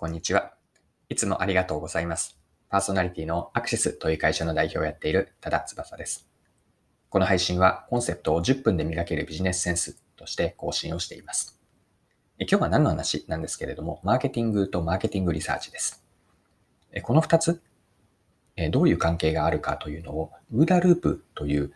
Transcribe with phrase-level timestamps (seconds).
[0.00, 0.54] こんにちは。
[1.10, 2.38] いつもありがとうございます。
[2.70, 6.26] パーソナリティのアクシスという会社の代表をやっている多田翼です。
[7.10, 11.60] この配信はコンセプトを10分で磨けるビジネスセンスとして更新をしています。
[12.38, 16.02] 今日は何の話なんですけれども、マーケティングとマーケティングリサーチです。
[17.02, 17.62] この2つ、
[18.70, 21.74] どういう関係があるかというのを、ウーダループという、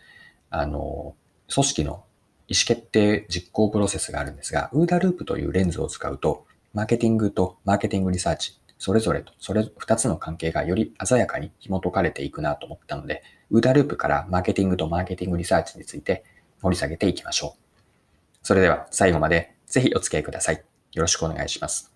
[0.48, 1.14] あの、
[1.52, 2.06] 組織の
[2.48, 16.24] 意思決定実行プロセスがあるんですが、ウーダループというレンズを使うと、マーケティングとマーケティングリサーチ、それぞれと、それ二つの関係がより鮮やかに紐解かれていくなと思ったので、 OODA ループからマーケティングとマーケティングリサーチについて
[16.60, 18.38] 掘り下げていきましょう。
[18.42, 20.64] それでは最後までぜひお付き合いください。
[20.92, 21.94] よろしくお願いします。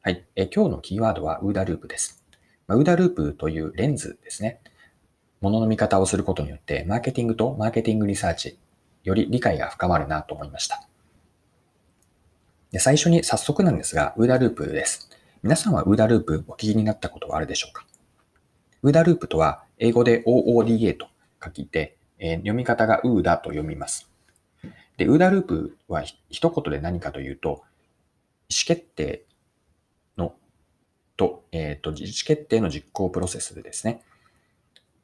[0.00, 0.24] はい。
[0.36, 2.24] え今日のキーワードは OODA ループです。
[2.68, 4.60] OODA ループというレンズですね。
[5.40, 8.58] ものの見方をすることによって、マーケティングとマーケティングリサーチ、
[9.02, 10.88] より理解が深まるなと思いました。
[12.74, 15.08] で最初に早速なんですが、ウーダループです。
[15.44, 17.86] 皆さんはウーダループお聞きになったことはあるでしょうか？
[18.82, 21.06] ウーダループとは、英語で OODA と
[21.40, 24.10] 書いて、えー、読み方がウーダと読みます。
[24.96, 29.22] で、ウーダループは一言で何かというと、意思決定
[30.18, 30.34] の
[31.16, 34.02] と、えっ、ー、と、意思決定の実行プロセスですね。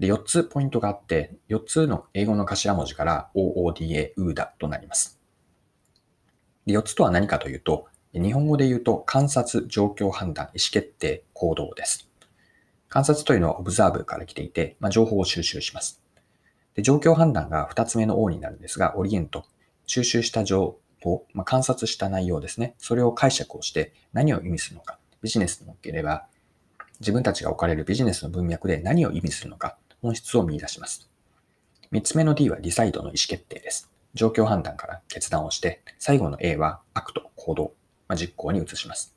[0.01, 5.20] で、4つポイントがあって、4つの英語の頭文字から OODA、ウーダとなります。
[6.71, 12.09] 4つとは何かというと、日本語で言うと観察、状況判断、意思決定、行動です。
[12.89, 16.03] 観察というのはオブザーブから来ていて、まあ、情報を収集します。
[16.75, 19.45] で状況判断が2つ目の O になるんですが、オリエント。
[19.87, 22.75] 収集した情報、まあ、観察した内容ですね。
[22.79, 24.99] それを解釈をして何を意味するのか。
[25.23, 26.27] ビジネスにおければ、
[27.01, 31.09] 自分たちが置かれるビジネスの文脈で何を意味するのか、本質を見出します。
[31.93, 33.91] 3つ目の D は decide の意思決定です。
[34.15, 37.75] 状況判断から決断をして、最後の A は act、行動、
[38.09, 39.17] まあ、実行に移します。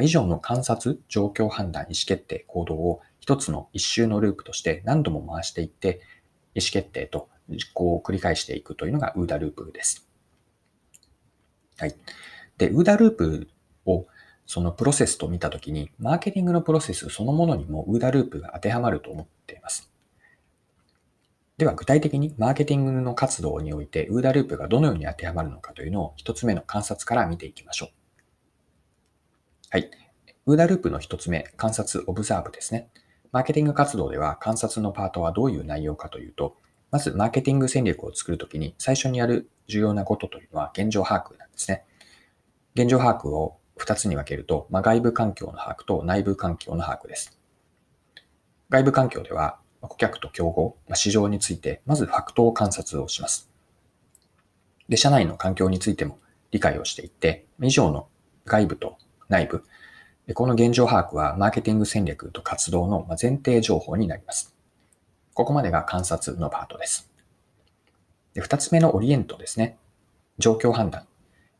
[0.00, 6.00] 以上の観察、状況判断、意思決定、行動を一つの一周のループとして何度も回していって、
[6.54, 10.08] 意思決定と実行を繰り返していくというのが OODA ループです。
[11.78, 11.94] はい。
[12.58, 13.48] で、ウーダループ
[13.86, 14.06] を
[14.46, 19.93] そのプロセスと見たときに、マーケティングのプロセスそのものにもウーダループが当てはまると思っています。
[21.56, 27.88] では具体的にマーケティングの活動においてウーダループがどのように当てはまるのかというのを一つ目の観察から見ていきましょう。
[29.70, 29.90] はい。
[30.46, 32.90] ウーダループの一つ目、観察、オブザーブですね。
[33.30, 36.56] マーケティング活動では観察のパートはどういう内容かというと、
[36.90, 41.84] まずマーケティング戦略を作るときに最初にやる重要なことというのは現状把握なんですね。
[42.74, 47.38] 現状把握を2つに分けると、まあ、外部環境の把握と内部環境の把握です。
[48.70, 49.58] 外部環境では
[49.88, 53.50] 顧客と競合、市場について、まずファクトを観察をします。
[54.88, 56.18] で、社内の環境についても
[56.50, 58.08] 理解をしていって、以上の
[58.44, 59.64] 外部と内部、
[60.32, 64.54] この現状把握はマーケティング戦略と活動の前提情報になります。
[65.34, 67.10] ここまでが観察のパートです。
[68.32, 69.78] で二つ目のオリエントですね。
[70.38, 71.06] 状況判断。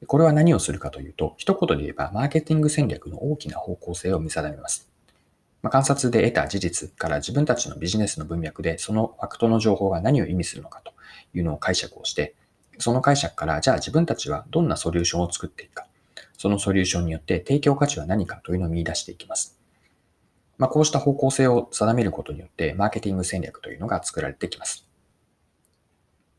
[0.07, 4.91] これは何をするかというと、一言で言えば、マーケティング戦略の大きな方向性を見定めます。
[5.65, 10.93] まあ、観察で得た事実から自分たちのビジネスの文脈でそのファクトの情報が何を意味するのかと
[11.33, 12.35] いうのを解釈をして、
[12.77, 15.87] その解釈からじゃあ自分たちはどんなソリューションを作っていくか、
[16.37, 19.59] そのソリューションによって提供価値は何かというのを見出していきます。
[20.59, 24.87] まあ、こうした方向性を定めることによって、マーケティング戦略というのが作られてきます。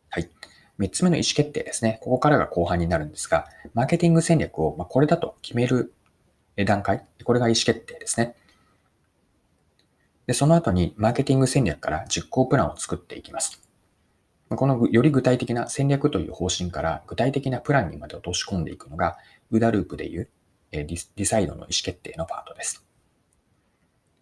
[0.09, 0.29] はい。
[0.77, 1.97] 三つ目の意思決定ですね。
[2.03, 5.95] ここからが後半になるんですが、マーケティング戦略をこれだと決める
[6.63, 8.35] 段階、これが意思決定ですね。
[10.27, 13.61] で、その後にマーケティング戦略から実行プランを作っていきます。
[14.49, 19.17] このより具体的な戦略という方針から具体的なプランにまで落とし込んでいくのが、
[19.51, 20.29] ウダループでいう
[20.71, 22.85] ディサイドの意思決定のパートです。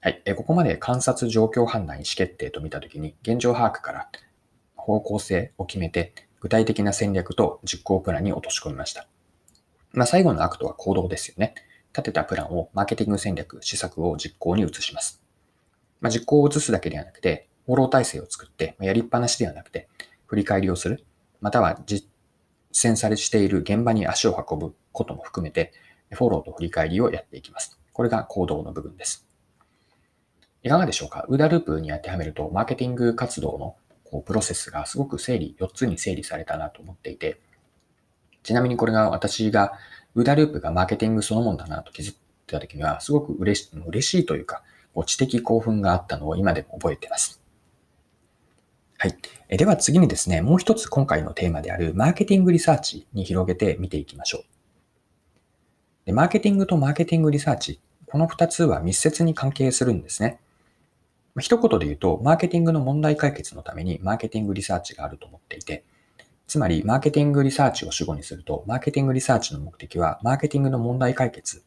[0.01, 0.21] はい。
[0.35, 4.09] ここまで観察状況判断意思決定と見たときに、現状把握から
[4.75, 9.07] 方向性を決めて、具体的な戦略と実行プランに落とし込みました。
[9.93, 11.53] まあ、最後の act は行動ですよね。
[11.93, 15.22] 立てたプランをマーケティング戦略、施策を実行に移します。
[16.03, 19.87] まあ、実行を移すだけではなくて、フォロー体制を作って、やりっぱなしではなくて、
[20.27, 21.05] 振り返りをする、
[21.39, 22.07] または実
[22.73, 25.71] 践されしている現場に足を運ぶことも含めて、
[26.11, 27.79] フォローと振り返りをやっていきます。
[27.93, 29.25] これが行動の部分です。
[30.61, 31.25] いかがでしょうか？
[31.29, 37.39] ウーダループに当てはめると、マーケティング活動のこうプロセスがすごく整理、4つに整理されたなと思っていて、
[38.43, 39.73] ちなみにこれが私が、
[40.15, 42.15] ウーダループがマーケティングそのものだなと気づい
[42.45, 44.63] た時には、すごく嬉し嬉しいというか、
[45.03, 47.41] 知的興奮があったのを今でも覚えています。
[48.99, 49.17] はい。
[49.57, 54.43] では次にですね、もう一つ今回のテーマであるマーケティングリサーチに広げて見ていきましょう。
[56.05, 60.39] で、マーケティングとマーケティングリサーチ、この2つは密接に関係するんですね。
[61.39, 65.83] 一言で言うと、マーケティングの問題解決のためにマーケティングリサーチがあると思っていて、
[66.45, 71.63] つまり、マーケティングリサーチを主語にすると、マーケティングリサーチの目的は、マーケティングの問題解決、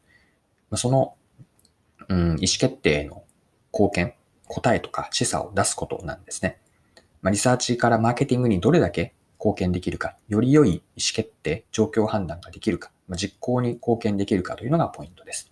[0.75, 1.15] その、
[2.09, 3.23] うん、意思決定の
[3.73, 4.13] 貢献、
[4.47, 6.59] 答えとか示唆を出すことなんですね。
[7.21, 10.81] まあ、リサーチからマーケティングにどれだけ貢献できるか、より良い意思
[11.13, 15.51] 決定、状況判断ができるか、まあ、実行に貢献できるかというのがポイントです。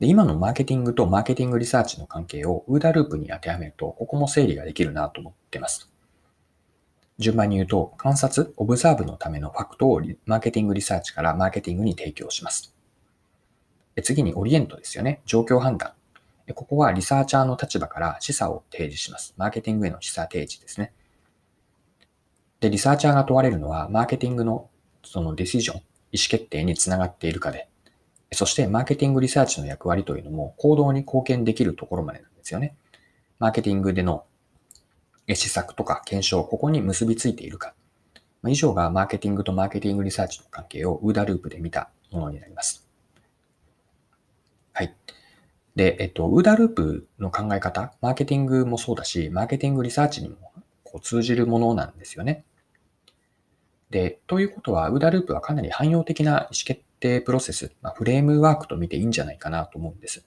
[0.00, 5.90] で今のマーケティングとマーケティングリサーチの関係を OODA ループに当てはめると、ここも整理ができるなと思ってます。
[7.18, 12.77] 順番に言うと、観察、 observe のためのファクトをマーケティングリサーチからマーケティングに提供します。
[14.02, 15.20] 次に orient ですよね。
[15.26, 15.92] 状況判断。
[16.54, 19.34] ここはリサーチャーの立場から示唆を提示します。
[19.36, 20.92] マーケティングへの示唆提示ですね。
[22.60, 24.68] で、リサーチャーが問われるのは、マーケティングの
[25.04, 25.84] その decision、意思
[26.28, 27.68] 決定につながっているかで、
[28.32, 32.76] そしてマーケティングリサーチの役割というのも行動に貢献できるところまでなんですよね。
[33.38, 34.24] マーケティングでの
[35.28, 37.74] 施策とか検証、ここに結びついているか。
[38.46, 42.87] 以上がマーケティングとマーケティングリサーチの関係を OODA ループで見たものになります。
[45.78, 50.52] で、えっと、 OODA ループの考え方、マーケティングもそうだし、マーケティングリサーチにも
[50.82, 52.44] こう通じるものなんですよね。
[53.88, 60.26] で、ということは、 OODA ループはかなり汎用的な意思決定プロセス、まあ、フレームワークと見ていいんじゃないかなと思うんです。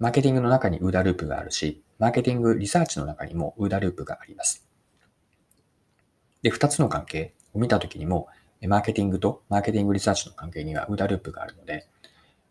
[0.00, 4.66] マーケティングの中に OODA ループがあるし、マーケティングリサーチの中にも OODA ループがあります。
[6.42, 8.26] で、二つの関係を見たときにも、
[8.66, 11.86] マーケティングとマーケティングリサーチの関係には OODA ループがあるので、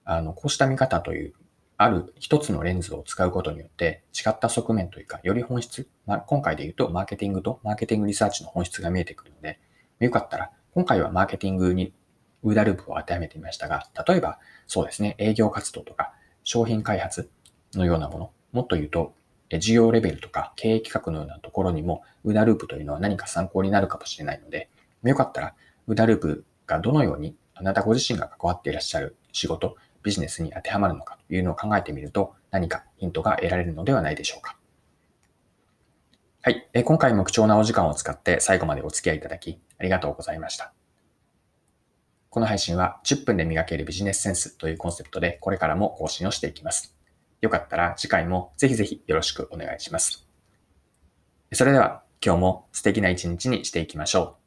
[0.05, 1.33] あの、こうした見方という、
[1.77, 9.59] ある一つのレンズを使うことによって違った側面というか、より本質、まあ、今回で言うとマーケティングとマーケティングリサーチの本質が見えてくるので、
[9.99, 11.93] よかったら、今回はマーケティングに
[12.43, 16.13] ウーダループを当てはめてみましたが、例えば、そうですね、営業活動とか、
[16.43, 17.29] 商品開発
[17.73, 19.13] のようなもの、もっと言うと、
[19.59, 24.69] 事業レベルとか経営企画のようなところにも、ウーダループというのは何か参考になるかもしれないので、
[25.03, 25.55] よかったら、
[25.87, 29.75] ウーダループがどのようにあなたご自身が関わっていらっしゃる仕事、
[30.05, 34.55] ビジネスに当てはまるのかというのを考えてみると、何かヒントが得られるのではないでしょうか。
[36.43, 36.69] はい。
[36.73, 40.73] え今回も貴重なお時間を使って最後までお付き合いいただき、ありがとうございました。
[42.29, 46.95] この配信は10分で磨けるビジネスセンスというコンセプトでこれからも更新をしていきます。
[47.41, 50.27] よかったら次回もぜひぜひよろしくお願いします。
[51.51, 54.44] それでは今日も素敵な一日にしていきましょう。